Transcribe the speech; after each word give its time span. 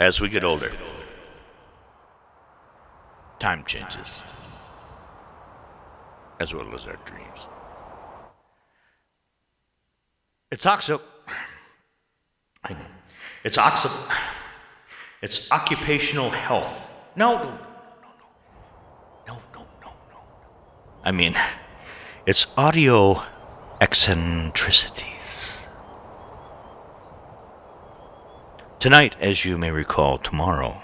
As 0.00 0.18
we 0.18 0.30
get 0.30 0.44
older, 0.44 0.72
time 3.38 3.64
changes, 3.64 4.22
as 6.40 6.54
well 6.54 6.74
as 6.74 6.86
our 6.86 6.96
dreams. 7.04 7.40
It's 10.50 10.64
oxo. 10.64 11.02
It's 13.44 13.58
oxo. 13.58 13.90
It's 15.20 15.52
occupational 15.52 16.30
health. 16.30 16.90
No, 17.14 17.34
no, 17.34 17.44
no, 17.44 17.50
no, 19.28 19.34
no, 19.34 19.34
no, 19.54 19.66
no, 19.82 19.90
no. 20.12 20.20
I 21.04 21.12
mean, 21.12 21.34
it's 22.24 22.46
audio 22.56 23.22
eccentricity. 23.82 25.09
Tonight, 28.80 29.14
as 29.20 29.44
you 29.44 29.58
may 29.58 29.70
recall, 29.70 30.16
tomorrow, 30.16 30.80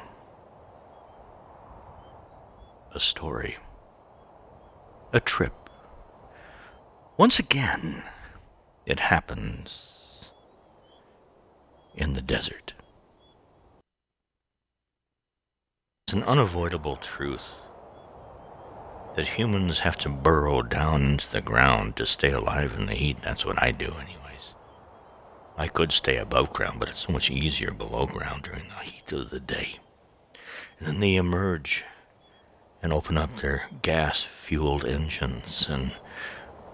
a 2.94 3.00
story, 3.00 3.56
a 5.14 5.20
trip. 5.20 5.54
Once 7.16 7.38
again, 7.38 8.02
it 8.84 9.00
happens 9.00 10.28
in 11.94 12.12
the 12.12 12.20
desert. 12.20 12.74
It's 16.06 16.12
an 16.12 16.24
unavoidable 16.24 16.96
truth 16.96 17.48
that 19.14 19.38
humans 19.38 19.78
have 19.80 19.96
to 20.00 20.10
burrow 20.10 20.60
down 20.60 21.02
into 21.12 21.32
the 21.32 21.40
ground 21.40 21.96
to 21.96 22.04
stay 22.04 22.30
alive 22.30 22.74
in 22.78 22.84
the 22.84 22.94
heat. 22.94 23.22
That's 23.22 23.46
what 23.46 23.62
I 23.62 23.70
do, 23.70 23.86
anyways. 23.86 24.25
I 25.58 25.68
could 25.68 25.90
stay 25.90 26.18
above 26.18 26.52
ground, 26.52 26.80
but 26.80 26.90
it's 26.90 27.06
so 27.06 27.12
much 27.12 27.30
easier 27.30 27.70
below 27.70 28.06
ground 28.06 28.42
during 28.42 28.64
the 28.68 28.84
heat 28.84 29.10
of 29.12 29.30
the 29.30 29.40
day. 29.40 29.76
And 30.78 30.86
then 30.86 31.00
they 31.00 31.16
emerge 31.16 31.82
and 32.82 32.92
open 32.92 33.16
up 33.16 33.38
their 33.38 33.66
gas 33.80 34.22
fueled 34.22 34.84
engines 34.84 35.66
and 35.68 35.96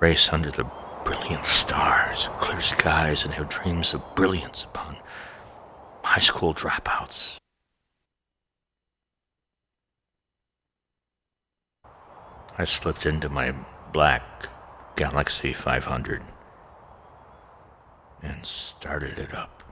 race 0.01 0.33
under 0.33 0.51
the 0.51 0.69
brilliant 1.05 1.47
stars, 1.47 2.29
clear 2.39 2.61
skies, 2.61 3.25
and 3.25 3.35
have 3.35 3.49
dreams 3.49 3.95
of 3.95 4.15
brilliance 4.17 4.65
upon 4.65 4.97
high 6.03 6.21
school 6.21 6.53
dropouts. 6.53 7.37
I 12.59 12.65
slipped 12.65 13.07
into 13.07 13.29
my 13.29 13.55
black 13.93 14.49
Galaxie 14.97 15.53
500 15.53 16.23
and 18.23 18.47
started 18.47 19.19
it 19.19 19.35
up. 19.35 19.63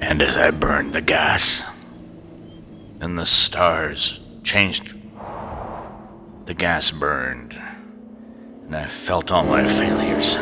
And 0.00 0.22
as 0.22 0.36
I 0.36 0.50
burned 0.50 0.94
the 0.94 1.00
gas, 1.00 1.68
and 3.00 3.16
the 3.18 3.26
stars 3.26 4.20
changed. 4.42 4.94
The 6.46 6.54
gas 6.54 6.90
burned, 6.90 7.56
and 8.68 8.76
I 8.76 8.84
felt 8.84 9.32
all 9.32 9.44
my 9.44 9.64
failures. 9.64 10.36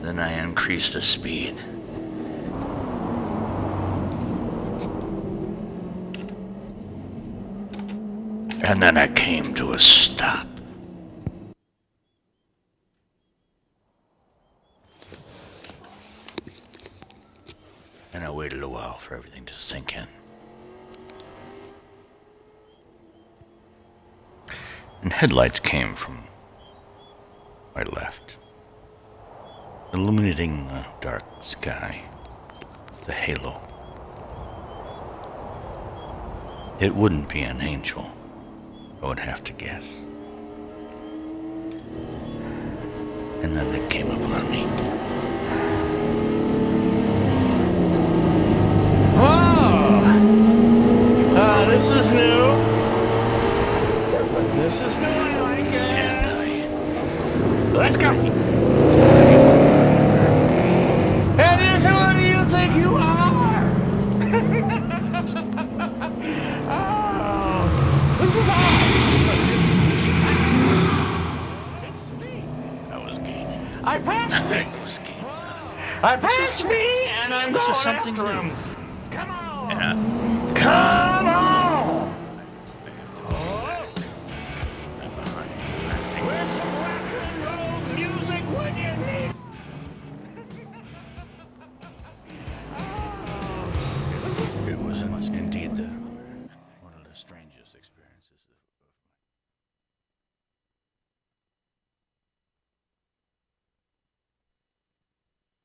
Then 0.00 0.20
I 0.20 0.40
increased 0.40 0.92
the 0.92 1.00
speed. 1.00 1.56
And 8.64 8.80
then 8.80 8.96
I 8.96 9.08
came 9.08 9.54
to 9.54 9.72
a 9.72 9.80
stop. 9.80 10.46
And 18.14 18.24
I 18.24 18.30
waited 18.30 18.62
a 18.62 18.68
while 18.68 18.98
for 18.98 19.16
everything 19.16 19.44
to 19.46 19.54
sink 19.54 19.96
in. 19.96 20.06
and 25.02 25.12
headlights 25.12 25.58
came 25.58 25.94
from 25.94 26.18
my 27.74 27.84
left, 27.84 28.36
illuminating 29.94 30.68
the 30.68 30.84
dark 31.00 31.22
sky, 31.42 32.02
the 33.06 33.12
halo. 33.12 33.58
It 36.80 36.94
wouldn't 36.94 37.28
be 37.30 37.40
an 37.42 37.60
angel, 37.62 38.10
I 39.02 39.08
would 39.08 39.18
have 39.18 39.42
to 39.44 39.52
guess. 39.52 39.84
And 43.42 43.56
then 43.56 43.74
it 43.74 43.90
came 43.90 44.10
upon 44.10 44.50
me. 44.50 44.66
Oh! 49.16 50.02
Uh, 51.36 51.64
this 51.70 51.90
is 51.90 52.08
new. 52.10 52.82
This 54.60 54.82
is 54.82 54.98
new. 54.98 55.06
I 55.06 55.40
like 55.40 55.64
it. 55.64 55.74
And 55.74 56.22
Let's 57.74 57.96
go. 57.96 58.10
And 61.40 61.60
is 61.62 61.84
who 61.84 62.12
do 62.12 62.20
you 62.20 62.44
think 62.44 62.74
you 62.76 62.96
are? 62.96 63.64
oh, 66.68 67.64
this 68.20 68.36
is 68.36 68.48
awesome. 68.48 69.02
It's 71.88 72.06
me. 72.20 72.44
I, 72.90 72.94
I 72.94 72.96
was 73.04 73.18
gaining. 73.18 73.66
I 73.84 73.98
passed 73.98 74.44
me. 74.44 74.58
I 74.58 74.84
was 74.84 74.98
gaining. 74.98 75.24
I 76.04 76.16
passed 76.16 76.66
me, 76.66 77.06
and 77.22 77.32
I'm 77.32 77.52
This 77.52 77.62
going 77.62 77.70
is 77.76 77.80
something 77.82 78.14
after 78.14 78.22
new. 78.24 78.50
him. 78.50 78.56
Come 79.10 79.30
on. 79.30 79.70
Yeah. 79.70 80.52
Come 80.56 81.01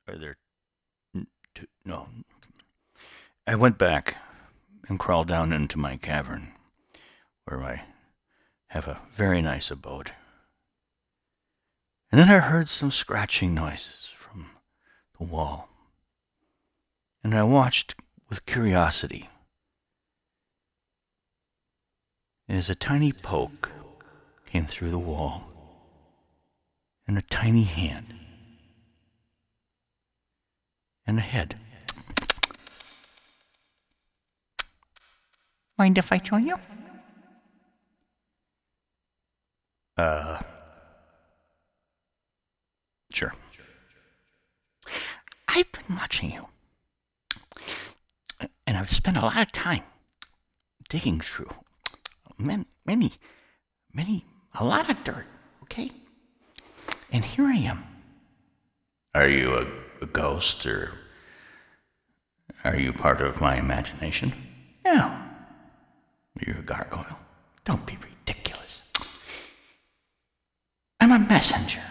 Are 0.07 0.17
there 0.17 0.37
two? 1.53 1.67
No. 1.83 2.07
I 3.45 3.55
went 3.55 3.77
back 3.77 4.15
and 4.87 4.99
crawled 4.99 5.27
down 5.27 5.51
into 5.51 5.77
my 5.77 5.97
cavern, 5.97 6.53
where 7.45 7.61
I 7.61 7.83
have 8.67 8.87
a 8.87 9.01
very 9.11 9.41
nice 9.41 9.69
abode. 9.69 10.11
And 12.11 12.21
then 12.21 12.29
I 12.29 12.39
heard 12.39 12.69
some 12.69 12.91
scratching 12.91 13.53
noises 13.53 14.09
from 14.15 14.51
the 15.19 15.25
wall. 15.25 15.69
And 17.23 17.33
I 17.33 17.43
watched 17.43 17.95
with 18.29 18.45
curiosity 18.45 19.29
as 22.47 22.69
a 22.69 22.75
tiny 22.75 23.11
poke 23.11 23.71
came 24.45 24.65
through 24.65 24.89
the 24.89 24.99
wall 24.99 25.51
and 27.05 27.17
a 27.17 27.21
tiny 27.23 27.63
hand 27.63 28.13
and 31.07 31.17
a 31.17 31.21
head. 31.21 31.55
Mind 35.77 35.97
if 35.97 36.11
I 36.11 36.17
join 36.17 36.45
you? 36.47 36.57
Uh, 39.95 40.39
sure. 43.11 43.33
I've 45.47 45.71
been 45.71 45.95
watching 45.95 46.31
you. 46.31 46.47
And 48.67 48.77
I've 48.77 48.91
spent 48.91 49.17
a 49.17 49.21
lot 49.21 49.37
of 49.37 49.51
time 49.51 49.83
digging 50.89 51.19
through 51.19 51.49
many, 52.37 52.65
many, 52.85 53.13
many, 53.93 54.25
a 54.59 54.65
lot 54.65 54.89
of 54.89 55.03
dirt, 55.03 55.25
okay? 55.63 55.91
And 57.11 57.23
here 57.23 57.45
I 57.45 57.55
am. 57.55 57.83
Are 59.15 59.27
you 59.27 59.53
a, 59.55 59.65
a 60.01 60.05
ghost 60.05 60.65
or 60.65 60.91
are 62.63 62.77
you 62.77 62.93
part 62.93 63.21
of 63.21 63.39
my 63.41 63.57
imagination? 63.57 64.33
No. 64.83 65.15
You're 66.45 66.57
a 66.57 66.61
gargoyle. 66.61 67.19
Don't 67.65 67.85
be 67.85 67.97
ridiculous. 68.01 68.81
I'm 70.99 71.11
a 71.11 71.19
messenger. 71.19 71.81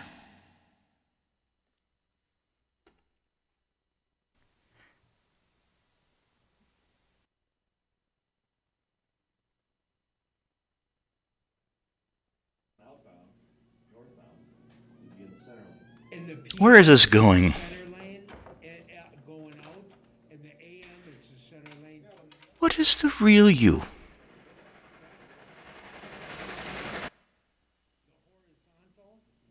Where 16.59 16.79
is 16.79 16.87
this 16.87 17.07
going? 17.07 17.53
What 22.67 22.81
is 22.81 22.97
the 22.97 23.13
real 23.21 23.49
you? 23.49 23.83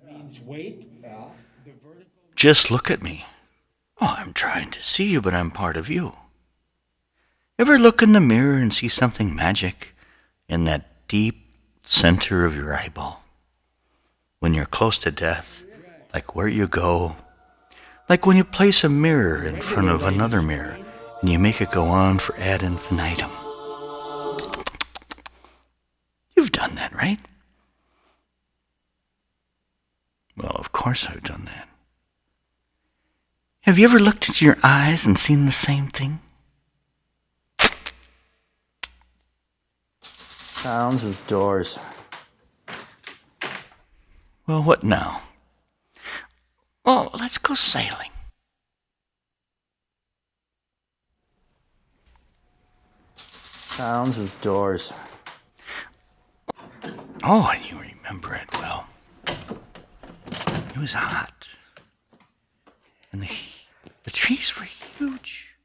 Means 0.05 0.41
wait. 0.41 0.85
Yeah. 1.01 1.23
Just 2.35 2.69
look 2.69 2.91
at 2.91 3.01
me. 3.01 3.25
Oh, 4.01 4.15
I'm 4.17 4.33
trying 4.33 4.69
to 4.71 4.81
see 4.81 5.05
you, 5.05 5.21
but 5.21 5.33
I'm 5.33 5.49
part 5.49 5.77
of 5.77 5.89
you. 5.89 6.17
Ever 7.57 7.79
look 7.79 8.01
in 8.01 8.11
the 8.11 8.19
mirror 8.19 8.57
and 8.57 8.73
see 8.73 8.89
something 8.89 9.33
magic 9.33 9.95
in 10.49 10.65
that 10.65 11.07
deep 11.07 11.47
center 11.83 12.45
of 12.45 12.53
your 12.53 12.75
eyeball? 12.75 13.23
When 14.39 14.53
you're 14.53 14.65
close 14.65 14.97
to 14.99 15.09
death, 15.09 15.63
like 16.13 16.35
where 16.35 16.49
you 16.49 16.67
go, 16.67 17.15
like 18.09 18.25
when 18.25 18.35
you 18.35 18.43
place 18.43 18.83
a 18.83 18.89
mirror 18.89 19.41
in 19.41 19.61
front 19.61 19.87
of 19.87 20.03
another 20.03 20.41
mirror 20.41 20.77
and 21.25 21.31
you 21.31 21.39
make 21.39 21.59
it 21.59 21.71
go 21.71 21.85
on 21.85 22.19
for 22.19 22.39
ad 22.39 22.61
infinitum. 22.61 23.31
You've 26.37 26.51
done 26.51 26.75
that, 26.75 26.93
right? 26.93 27.17
Well, 30.37 30.51
of 30.53 30.71
course 30.71 31.07
I've 31.07 31.23
done 31.23 31.45
that. 31.45 31.67
Have 33.61 33.79
you 33.79 33.85
ever 33.85 33.97
looked 33.97 34.27
into 34.27 34.45
your 34.45 34.57
eyes 34.61 35.07
and 35.07 35.17
seen 35.17 35.47
the 35.47 35.51
same 35.51 35.87
thing? 35.87 36.19
Sounds 40.03 41.03
of 41.03 41.25
doors. 41.25 41.79
Well, 44.45 44.61
what 44.61 44.83
now? 44.83 45.23
Oh, 46.85 47.09
let's 47.15 47.39
go 47.39 47.55
sailing. 47.55 48.11
Sounds 53.75 54.17
of 54.17 54.41
doors. 54.41 54.93
Oh, 57.23 57.51
and 57.53 57.69
you 57.69 57.77
remember 57.77 58.33
it 58.33 58.47
well. 58.53 58.87
It 59.27 60.77
was 60.77 60.93
hot. 60.93 61.49
And 63.11 63.21
the, 63.21 63.29
the 64.05 64.11
trees 64.11 64.57
were 64.57 64.63
huge. 64.63 65.57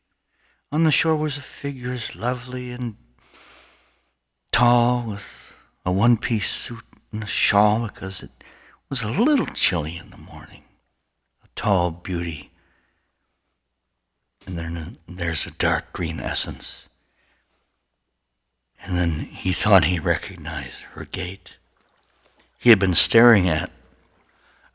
On 0.73 0.83
the 0.83 0.91
shore 0.91 1.15
was 1.15 1.39
a 1.39 1.41
figure 1.41 1.93
as 1.93 2.17
lovely 2.17 2.73
and 2.73 2.97
tall 4.51 5.05
with 5.07 5.53
a 5.87 5.93
one 5.93 6.17
piece 6.17 6.51
suit 6.51 6.83
and 7.12 7.23
a 7.23 7.29
shawl 7.29 7.87
because 7.87 8.25
it 8.25 8.43
was 8.89 9.05
a 9.05 9.09
little 9.09 9.47
chilly 9.47 9.97
in 9.97 10.11
the 10.11 10.17
morning. 10.17 10.65
A 11.45 11.49
tall 11.55 11.93
beauty. 11.93 12.51
And 14.49 14.59
then 14.59 14.97
there's 15.07 15.47
a 15.47 15.53
dark 15.53 15.93
green 15.93 16.19
essence. 16.19 16.90
And 18.82 18.97
then 18.97 19.11
he 19.21 19.53
thought 19.53 19.85
he 19.85 19.99
recognized 19.99 20.82
her 20.93 21.05
gait. 21.05 21.56
He 22.59 22.71
had 22.71 22.79
been 22.79 22.94
staring 22.94 23.49
at 23.49 23.71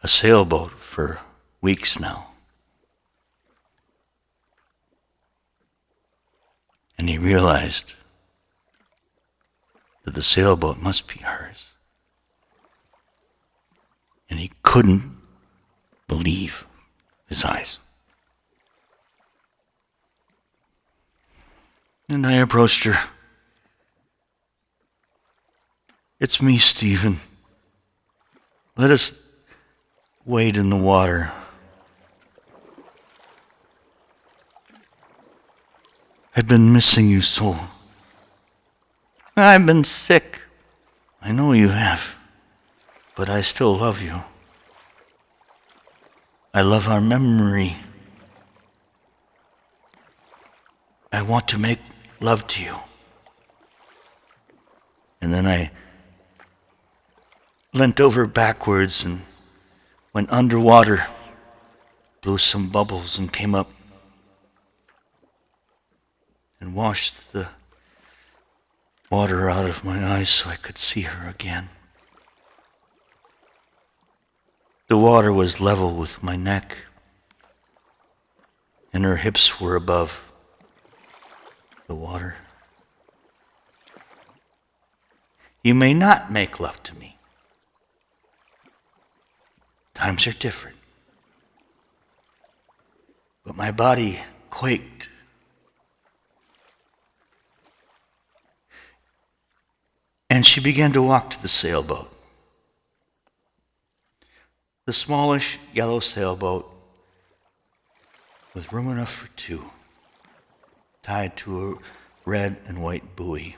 a 0.04 0.07
sailboat 0.07 0.72
for 0.74 1.19
weeks 1.62 2.00
now. 2.00 2.28
And 6.98 7.10
he 7.10 7.18
realized 7.18 7.96
that 10.04 10.13
the 10.13 10.22
sailboat 10.22 10.78
must 10.78 11.08
be 11.08 11.19
hers. 11.19 11.72
And 14.30 14.40
he 14.40 14.51
couldn't 14.63 15.18
believe 16.08 16.66
his 17.28 17.44
eyes. 17.44 17.80
And 22.08 22.25
I 22.25 22.34
approached 22.34 22.84
her. 22.84 22.98
It's 26.20 26.42
me, 26.42 26.58
Stephen. 26.58 27.18
Let 28.78 28.90
us 28.90 29.14
wade 30.26 30.56
in 30.56 30.70
the 30.70 30.78
water. 30.78 31.32
I've 36.36 36.48
been 36.48 36.72
missing 36.72 37.10
you 37.10 37.22
so. 37.22 37.58
I've 39.36 39.66
been 39.66 39.84
sick. 39.84 40.40
I 41.22 41.32
know 41.32 41.52
you 41.52 41.70
have. 41.70 42.16
But 43.16 43.30
I 43.30 43.42
still 43.42 43.76
love 43.76 44.02
you. 44.02 44.24
I 46.54 46.62
love 46.62 46.88
our 46.88 47.02
memory. 47.02 47.76
I 51.12 51.22
want 51.22 51.50
to 51.50 51.58
make 51.58 51.80
love 52.22 52.48
to 52.48 52.64
you. 52.64 52.76
And 55.22 55.34
then 55.34 55.46
I 55.46 55.72
leant 57.75 58.00
over 58.00 58.25
backwards 58.25 59.04
and 59.04 59.19
went 60.13 60.31
underwater, 60.31 61.06
blew 62.22 62.38
some 62.38 62.69
bubbles, 62.69 63.19
and 63.19 63.33
came 63.33 63.54
up 63.54 63.69
and 66.62 66.74
washed 66.74 67.33
the 67.33 67.50
water 69.12 69.50
out 69.50 69.66
of 69.66 69.83
my 69.83 70.06
eyes 70.06 70.30
so 70.30 70.50
I 70.50 70.56
could 70.56 70.77
see 70.77 71.01
her 71.01 71.30
again. 71.30 71.68
The 74.88 74.98
water 74.98 75.33
was 75.33 75.60
level 75.60 75.95
with 75.95 76.24
my 76.24 76.38
neck, 76.38 76.77
and 78.94 79.04
her 79.04 79.18
hips 79.18 79.60
were 79.60 79.75
above 79.75 80.31
the 81.88 81.95
water. 81.95 82.38
You 85.62 85.74
may 85.74 85.94
not 85.94 86.31
make 86.31 86.62
love 86.62 86.81
to 86.83 86.95
me. 86.95 87.15
Times 89.96 90.28
are 90.28 90.34
different. 90.34 90.78
But 93.44 93.56
my 93.56 93.72
body 93.72 94.20
quaked. 94.50 95.10
And 100.30 100.46
she 100.46 100.60
began 100.60 100.92
to 100.92 101.02
walk 101.02 101.32
to 101.32 101.42
the 101.42 101.48
sailboat. 101.48 102.12
The 104.86 104.94
smallish 104.94 105.58
yellow 105.74 106.00
sailboat 106.00 106.72
with 108.54 108.72
room 108.72 108.90
enough 108.90 109.12
for 109.12 109.28
two, 109.36 109.72
tied 111.04 111.36
to 111.38 111.72
a 111.72 112.30
red 112.30 112.58
and 112.68 112.84
white 112.84 113.16
buoy, 113.16 113.56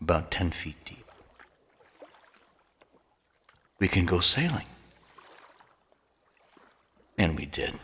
about 0.00 0.30
10 0.30 0.50
feet 0.50 0.76
deep. 0.84 1.03
We 3.78 3.88
can 3.88 4.06
go 4.06 4.20
sailing. 4.20 4.66
And 7.18 7.36
we 7.36 7.46
did. 7.46 7.74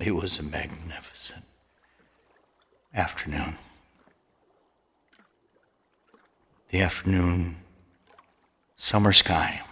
It 0.00 0.12
was 0.12 0.38
a 0.38 0.42
magnificent 0.42 1.44
afternoon. 2.94 3.56
The 6.70 6.80
afternoon 6.80 7.56
summer 8.76 9.12
sky 9.12 9.62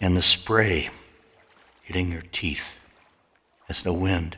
and 0.00 0.16
the 0.16 0.22
spray 0.22 0.90
hitting 1.82 2.10
your 2.10 2.24
teeth 2.32 2.80
as 3.68 3.82
the 3.82 3.92
wind 3.92 4.36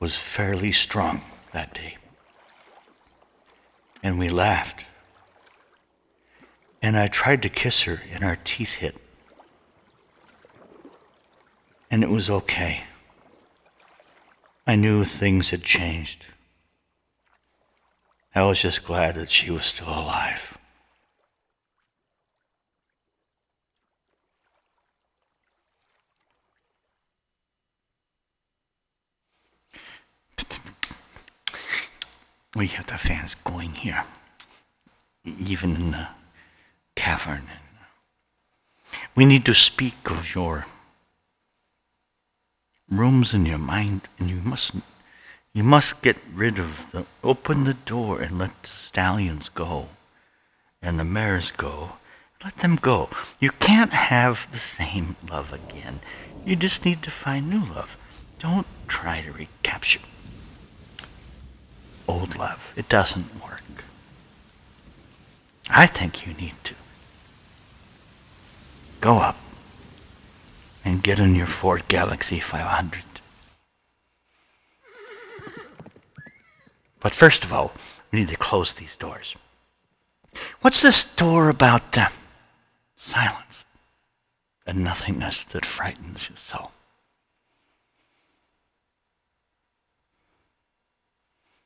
was 0.00 0.16
fairly 0.16 0.72
strong 0.72 1.22
that 1.52 1.74
day. 1.74 1.96
And 4.02 4.18
we 4.18 4.28
laughed. 4.28 4.86
And 6.82 6.96
I 6.96 7.08
tried 7.08 7.42
to 7.42 7.48
kiss 7.48 7.82
her, 7.82 8.02
and 8.12 8.24
our 8.24 8.38
teeth 8.42 8.74
hit. 8.74 8.96
And 11.90 12.02
it 12.02 12.08
was 12.08 12.30
okay. 12.30 12.84
I 14.66 14.76
knew 14.76 15.04
things 15.04 15.50
had 15.50 15.62
changed. 15.62 16.26
I 18.34 18.44
was 18.46 18.62
just 18.62 18.84
glad 18.84 19.16
that 19.16 19.28
she 19.28 19.50
was 19.50 19.64
still 19.64 19.88
alive. 19.88 20.56
We 32.54 32.68
have 32.68 32.86
the 32.86 32.98
fans 32.98 33.34
going 33.34 33.70
here, 33.70 34.04
even 35.24 35.74
in 35.76 35.90
the 35.92 36.08
cavern. 37.10 37.48
We 39.16 39.24
need 39.24 39.44
to 39.46 39.54
speak 39.54 40.10
of 40.10 40.32
your 40.32 40.66
rooms 42.88 43.34
in 43.34 43.44
your 43.46 43.58
mind, 43.58 44.02
and 44.16 44.30
you 44.30 44.36
must 44.44 44.74
you 45.52 45.64
must 45.64 46.02
get 46.02 46.18
rid 46.32 46.60
of 46.60 46.70
the 46.92 47.06
open 47.24 47.64
the 47.64 47.74
door 47.74 48.20
and 48.20 48.38
let 48.38 48.62
the 48.62 48.68
stallions 48.68 49.48
go, 49.48 49.88
and 50.80 51.00
the 51.00 51.04
mares 51.04 51.50
go, 51.50 51.74
Let 52.44 52.58
them 52.58 52.76
go. 52.76 53.08
You 53.40 53.50
can't 53.68 53.92
have 54.14 54.46
the 54.52 54.64
same 54.78 55.16
love 55.28 55.52
again. 55.52 55.98
You 56.46 56.54
just 56.54 56.84
need 56.84 57.02
to 57.02 57.10
find 57.10 57.50
new 57.50 57.64
love. 57.74 57.96
Don't 58.38 58.68
try 58.86 59.22
to 59.22 59.32
recapture 59.32 60.06
old 62.06 62.36
love. 62.36 62.72
It 62.76 62.88
doesn't 62.88 63.42
work. 63.42 63.84
I 65.68 65.86
think 65.86 66.24
you 66.24 66.34
need 66.34 66.54
to 66.64 66.74
go 69.00 69.18
up 69.18 69.36
and 70.84 71.02
get 71.02 71.18
in 71.18 71.34
your 71.34 71.46
Ford 71.46 71.82
Galaxie 71.88 72.40
500. 72.40 73.02
But 77.00 77.14
first 77.14 77.44
of 77.44 77.52
all, 77.52 77.72
we 78.12 78.20
need 78.20 78.28
to 78.28 78.36
close 78.36 78.74
these 78.74 78.96
doors. 78.96 79.34
What's 80.60 80.82
this 80.82 81.04
door 81.04 81.48
about 81.48 81.96
uh, 81.96 82.08
silence 82.96 83.64
and 84.66 84.84
nothingness 84.84 85.44
that 85.44 85.64
frightens 85.64 86.28
you 86.28 86.36
so? 86.36 86.70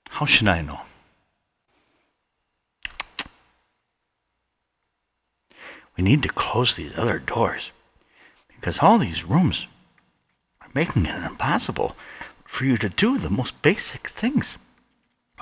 How 0.09 0.26
should 0.26 0.47
I 0.47 0.61
know? 0.61 0.81
We 5.96 6.04
need 6.04 6.22
to 6.22 6.28
close 6.28 6.74
these 6.74 6.96
other 6.98 7.18
doors 7.18 7.70
because 8.48 8.80
all 8.80 8.98
these 8.98 9.24
rooms 9.24 9.66
are 10.60 10.68
making 10.74 11.06
it 11.06 11.24
impossible 11.24 11.96
for 12.44 12.64
you 12.64 12.76
to 12.78 12.88
do 12.88 13.18
the 13.18 13.30
most 13.30 13.60
basic 13.62 14.08
things 14.08 14.58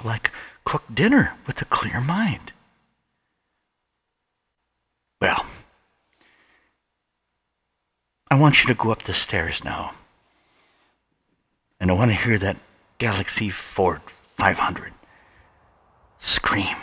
like 0.05 0.31
cook 0.65 0.85
dinner 0.93 1.35
with 1.47 1.61
a 1.63 1.67
clear 1.67 2.01
mind. 2.01 2.53
Well, 5.21 5.47
I 8.31 8.35
want 8.35 8.63
you 8.63 8.69
to 8.69 8.75
go 8.75 8.91
up 8.91 9.03
the 9.03 9.13
stairs 9.13 9.63
now. 9.63 9.93
And 11.79 11.91
I 11.91 11.95
want 11.95 12.11
to 12.11 12.17
hear 12.17 12.39
that 12.39 12.57
Galaxie 12.99 13.51
Ford 13.51 14.01
500 14.37 14.93
scream. 16.19 16.77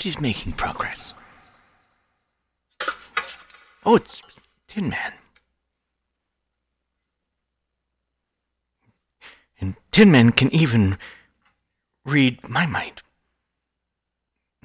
But 0.00 0.04
he's 0.04 0.18
making 0.18 0.52
progress. 0.52 1.12
Oh, 3.84 3.96
it's 3.96 4.22
Tin 4.66 4.88
Man. 4.88 5.12
And 9.60 9.74
Tin 9.90 10.10
Man 10.10 10.32
can 10.32 10.50
even 10.54 10.96
read 12.06 12.48
my 12.48 12.64
mind, 12.64 13.02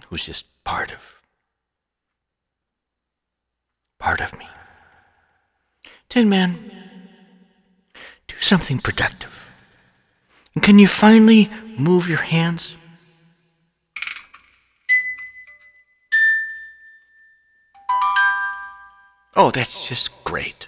who's 0.07 0.25
just 0.25 0.45
part 0.63 0.93
of 0.93 1.19
part 3.99 4.21
of 4.21 4.39
me. 4.39 4.47
Tin 6.07 6.29
Man, 6.29 6.71
do 8.29 8.35
something 8.39 8.79
productive. 8.79 9.51
And 10.53 10.63
can 10.63 10.79
you 10.79 10.87
finally 10.87 11.49
move 11.77 12.07
your 12.07 12.19
hands? 12.19 12.77
Oh, 19.37 19.51
that's 19.51 19.85
just 19.89 20.11
great. 20.23 20.67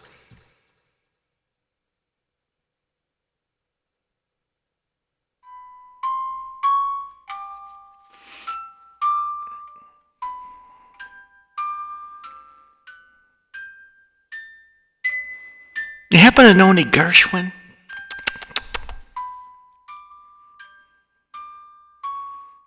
You 16.12 16.20
happen 16.20 16.46
to 16.46 16.54
know 16.54 16.72
any 16.72 16.84
Gershwin? 16.84 17.54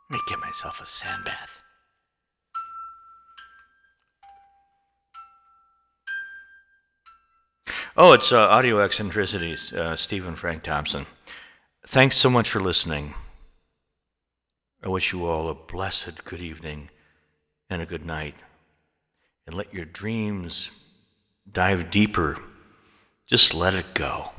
Let 0.09 0.16
me 0.16 0.21
give 0.26 0.40
myself 0.40 0.80
a 0.80 0.87
sand 0.87 1.25
bath. 1.25 1.61
Oh, 8.02 8.12
it's 8.12 8.33
uh, 8.33 8.49
Audio 8.49 8.78
Eccentricities, 8.78 9.75
uh, 9.75 9.95
Stephen 9.95 10.35
Frank 10.35 10.62
Thompson. 10.62 11.04
Thanks 11.87 12.16
so 12.16 12.30
much 12.30 12.49
for 12.49 12.59
listening. 12.59 13.12
I 14.83 14.88
wish 14.88 15.12
you 15.12 15.26
all 15.26 15.50
a 15.50 15.54
blessed 15.54 16.25
good 16.25 16.40
evening 16.40 16.88
and 17.69 17.83
a 17.83 17.85
good 17.85 18.07
night. 18.07 18.37
And 19.47 19.54
let 19.54 19.75
your 19.75 19.85
dreams 19.85 20.71
dive 21.52 21.90
deeper. 21.90 22.38
Just 23.26 23.52
let 23.52 23.75
it 23.75 23.92
go. 23.92 24.30